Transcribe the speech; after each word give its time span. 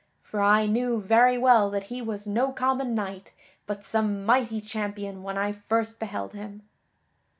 For 0.23 0.41
I 0.41 0.65
knew 0.65 0.99
very 0.99 1.37
well 1.37 1.69
that 1.69 1.83
he 1.83 2.01
was 2.01 2.25
no 2.25 2.51
common 2.51 2.95
knight 2.95 3.33
but 3.67 3.85
some 3.85 4.25
mighty 4.25 4.59
champion 4.59 5.21
when 5.21 5.37
I 5.37 5.51
first 5.51 5.99
beheld 5.99 6.33
him." 6.33 6.63